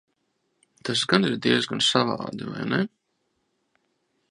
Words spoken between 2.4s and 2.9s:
vai ne?